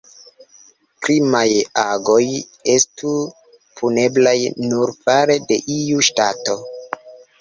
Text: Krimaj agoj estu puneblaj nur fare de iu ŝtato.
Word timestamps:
Krimaj 1.07 1.49
agoj 1.81 2.23
estu 2.75 3.13
puneblaj 3.83 4.35
nur 4.73 4.95
fare 5.05 5.37
de 5.53 5.61
iu 5.79 6.05
ŝtato. 6.09 6.61